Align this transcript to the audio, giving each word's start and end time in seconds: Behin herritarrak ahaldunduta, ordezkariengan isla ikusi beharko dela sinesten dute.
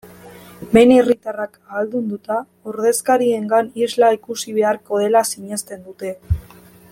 Behin 0.75 0.93
herritarrak 0.93 1.59
ahaldunduta, 1.67 2.37
ordezkariengan 2.71 3.69
isla 3.83 4.11
ikusi 4.17 4.55
beharko 4.57 5.03
dela 5.07 5.23
sinesten 5.35 5.87
dute. 5.91 6.15